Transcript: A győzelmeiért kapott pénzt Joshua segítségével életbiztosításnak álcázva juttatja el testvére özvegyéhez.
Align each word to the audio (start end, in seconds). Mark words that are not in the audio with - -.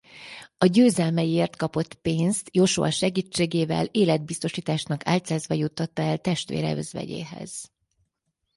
A 0.57 0.65
győzelmeiért 0.65 1.55
kapott 1.55 1.93
pénzt 1.93 2.49
Joshua 2.53 2.91
segítségével 2.91 3.85
életbiztosításnak 3.85 5.07
álcázva 5.07 5.53
juttatja 5.53 6.03
el 6.03 6.17
testvére 6.17 6.75
özvegyéhez. 6.77 7.71